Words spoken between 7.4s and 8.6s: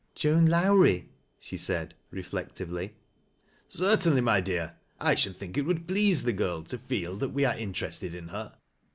are interested in her."